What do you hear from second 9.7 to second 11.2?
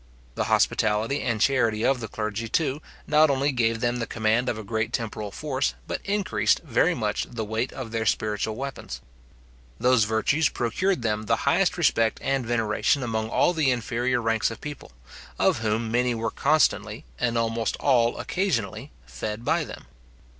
Those virtues procured